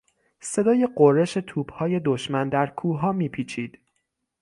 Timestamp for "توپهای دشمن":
1.33-2.49